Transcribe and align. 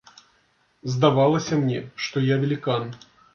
Здавалася 0.93 1.59
мне, 1.65 1.79
што 2.07 2.25
я 2.33 2.39
велікан. 2.47 2.83